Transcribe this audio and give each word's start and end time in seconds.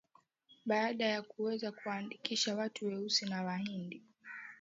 Baada 0.65 1.05
ya 1.05 1.21
kuweza 1.21 1.71
kuwaandikisha 1.71 2.55
watu 2.55 2.85
weusi 2.85 3.25
na 3.25 3.43
wahindi 3.43 4.03